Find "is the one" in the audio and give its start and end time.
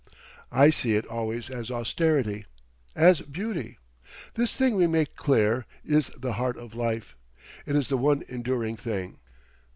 7.75-8.23